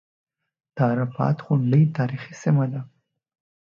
[0.75, 2.81] د عرفات غونډۍ تاریخي سیمه ده.